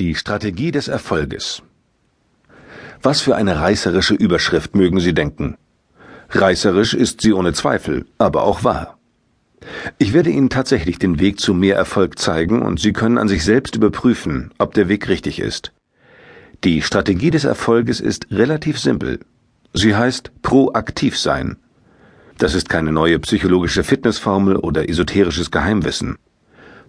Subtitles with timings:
[0.00, 1.62] Die Strategie des Erfolges.
[3.02, 5.58] Was für eine reißerische Überschrift mögen Sie denken?
[6.30, 8.98] Reißerisch ist sie ohne Zweifel, aber auch wahr.
[9.98, 13.44] Ich werde Ihnen tatsächlich den Weg zu mehr Erfolg zeigen und Sie können an sich
[13.44, 15.74] selbst überprüfen, ob der Weg richtig ist.
[16.64, 19.20] Die Strategie des Erfolges ist relativ simpel.
[19.74, 21.58] Sie heißt proaktiv sein.
[22.38, 26.16] Das ist keine neue psychologische Fitnessformel oder esoterisches Geheimwissen.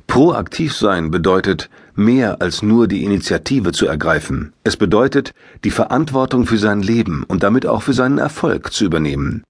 [0.08, 4.54] Proaktiv sein bedeutet, mehr als nur die Initiative zu ergreifen.
[4.64, 9.44] Es bedeutet, die Verantwortung für sein Leben und damit auch für seinen Erfolg zu übernehmen.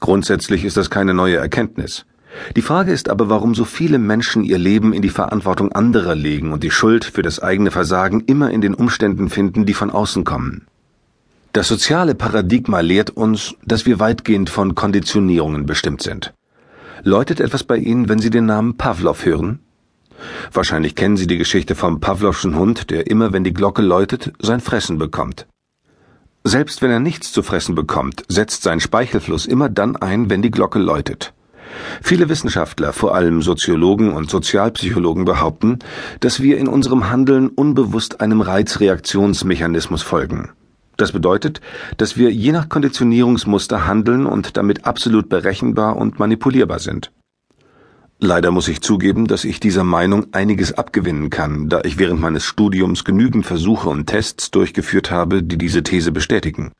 [0.00, 2.04] Grundsätzlich ist das keine neue Erkenntnis.
[2.54, 6.52] Die Frage ist aber, warum so viele Menschen ihr Leben in die Verantwortung anderer legen
[6.52, 10.24] und die Schuld für das eigene Versagen immer in den Umständen finden, die von außen
[10.24, 10.66] kommen.
[11.52, 16.34] Das soziale Paradigma lehrt uns, dass wir weitgehend von Konditionierungen bestimmt sind.
[17.02, 19.60] Läutet etwas bei Ihnen, wenn Sie den Namen Pavlov hören?
[20.52, 24.60] Wahrscheinlich kennen Sie die Geschichte vom Pavlovschen Hund, der immer, wenn die Glocke läutet, sein
[24.60, 25.46] Fressen bekommt.
[26.44, 30.52] Selbst wenn er nichts zu fressen bekommt, setzt sein Speichelfluss immer dann ein, wenn die
[30.52, 31.34] Glocke läutet.
[32.02, 35.80] Viele Wissenschaftler, vor allem Soziologen und Sozialpsychologen, behaupten,
[36.20, 40.50] dass wir in unserem Handeln unbewusst einem Reizreaktionsmechanismus folgen.
[40.96, 41.60] Das bedeutet,
[41.98, 47.10] dass wir je nach Konditionierungsmuster handeln und damit absolut berechenbar und manipulierbar sind.
[48.18, 52.44] Leider muss ich zugeben, dass ich dieser Meinung einiges abgewinnen kann, da ich während meines
[52.44, 56.72] Studiums genügend Versuche und Tests durchgeführt habe, die diese These bestätigen.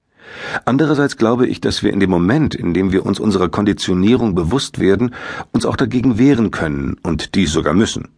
[0.65, 4.79] Andererseits glaube ich, dass wir in dem Moment, in dem wir uns unserer Konditionierung bewusst
[4.79, 5.15] werden,
[5.53, 8.09] uns auch dagegen wehren können und dies sogar müssen.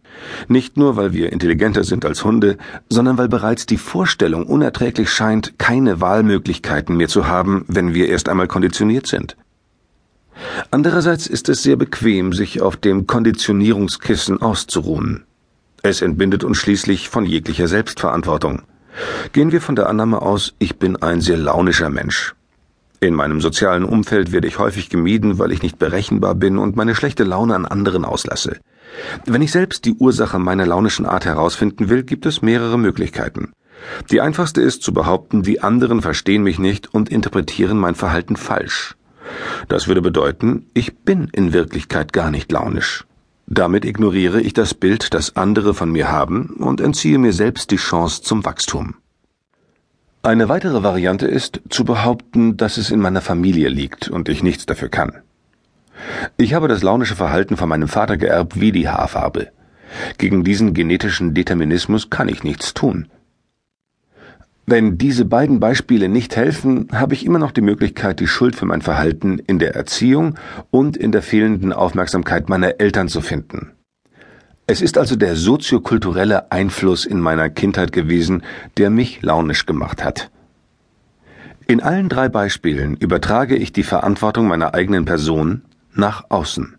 [0.47, 2.57] Nicht nur, weil wir intelligenter sind als Hunde,
[2.89, 8.29] sondern weil bereits die Vorstellung unerträglich scheint, keine Wahlmöglichkeiten mehr zu haben, wenn wir erst
[8.29, 9.35] einmal konditioniert sind.
[10.71, 15.25] Andererseits ist es sehr bequem, sich auf dem Konditionierungskissen auszuruhen.
[15.81, 18.63] Es entbindet uns schließlich von jeglicher Selbstverantwortung.
[19.31, 22.35] Gehen wir von der Annahme aus, ich bin ein sehr launischer Mensch.
[23.01, 26.95] In meinem sozialen Umfeld werde ich häufig gemieden, weil ich nicht berechenbar bin und meine
[26.95, 28.59] schlechte Laune an anderen auslasse.
[29.25, 33.53] Wenn ich selbst die Ursache meiner launischen Art herausfinden will, gibt es mehrere Möglichkeiten.
[34.11, 38.95] Die einfachste ist zu behaupten, die anderen verstehen mich nicht und interpretieren mein Verhalten falsch.
[39.67, 43.05] Das würde bedeuten, ich bin in Wirklichkeit gar nicht launisch.
[43.47, 47.77] Damit ignoriere ich das Bild, das andere von mir haben, und entziehe mir selbst die
[47.77, 48.95] Chance zum Wachstum.
[50.21, 54.65] Eine weitere Variante ist, zu behaupten, dass es in meiner Familie liegt und ich nichts
[54.65, 55.21] dafür kann.
[56.37, 59.47] Ich habe das launische Verhalten von meinem Vater geerbt wie die Haarfarbe.
[60.17, 63.07] Gegen diesen genetischen Determinismus kann ich nichts tun.
[64.71, 68.67] Wenn diese beiden Beispiele nicht helfen, habe ich immer noch die Möglichkeit, die Schuld für
[68.67, 70.35] mein Verhalten in der Erziehung
[70.69, 73.71] und in der fehlenden Aufmerksamkeit meiner Eltern zu finden.
[74.67, 78.43] Es ist also der soziokulturelle Einfluss in meiner Kindheit gewesen,
[78.77, 80.29] der mich launisch gemacht hat.
[81.65, 85.63] In allen drei Beispielen übertrage ich die Verantwortung meiner eigenen Person
[85.95, 86.75] nach außen.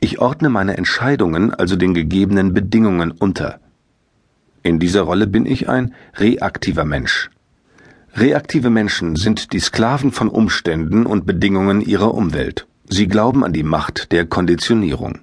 [0.00, 3.60] Ich ordne meine Entscheidungen also den gegebenen Bedingungen unter.
[4.62, 7.30] In dieser Rolle bin ich ein reaktiver Mensch.
[8.14, 12.66] Reaktive Menschen sind die Sklaven von Umständen und Bedingungen ihrer Umwelt.
[12.88, 15.20] Sie glauben an die Macht der Konditionierung.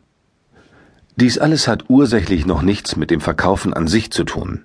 [1.18, 4.64] Dies alles hat ursächlich noch nichts mit dem Verkaufen an sich zu tun.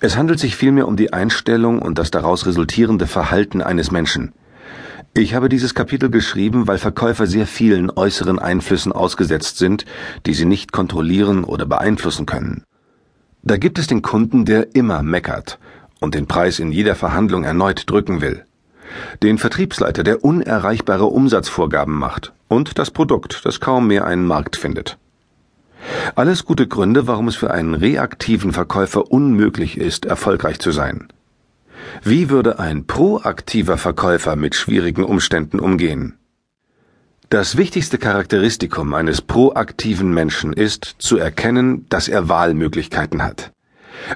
[0.00, 4.32] Es handelt sich vielmehr um die Einstellung und das daraus resultierende Verhalten eines Menschen.
[5.14, 9.84] Ich habe dieses Kapitel geschrieben, weil Verkäufer sehr vielen äußeren Einflüssen ausgesetzt sind,
[10.26, 12.64] die sie nicht kontrollieren oder beeinflussen können.
[13.46, 15.58] Da gibt es den Kunden, der immer meckert
[16.00, 18.46] und den Preis in jeder Verhandlung erneut drücken will.
[19.22, 22.32] Den Vertriebsleiter, der unerreichbare Umsatzvorgaben macht.
[22.48, 24.96] Und das Produkt, das kaum mehr einen Markt findet.
[26.14, 31.08] Alles gute Gründe, warum es für einen reaktiven Verkäufer unmöglich ist, erfolgreich zu sein.
[32.02, 36.16] Wie würde ein proaktiver Verkäufer mit schwierigen Umständen umgehen?
[37.30, 43.50] Das wichtigste Charakteristikum eines proaktiven Menschen ist, zu erkennen, dass er Wahlmöglichkeiten hat.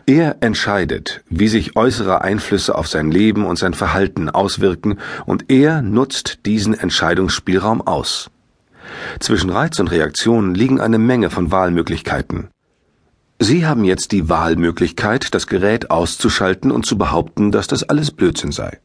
[0.07, 5.83] Er entscheidet, wie sich äußere Einflüsse auf sein Leben und sein Verhalten auswirken, und er
[5.83, 8.31] nutzt diesen Entscheidungsspielraum aus.
[9.21, 12.49] Zwischen Reiz und Reaktion liegen eine Menge von Wahlmöglichkeiten.
[13.39, 18.53] Sie haben jetzt die Wahlmöglichkeit, das Gerät auszuschalten und zu behaupten, dass das alles Blödsinn
[18.53, 18.79] sei.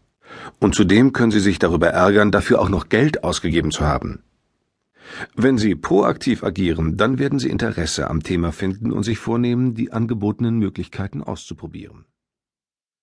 [0.60, 4.24] Und zudem können Sie sich darüber ärgern, dafür auch noch Geld ausgegeben zu haben.
[5.36, 9.92] Wenn Sie proaktiv agieren, dann werden Sie Interesse am Thema finden und sich vornehmen, die
[9.92, 12.06] angebotenen Möglichkeiten auszuprobieren.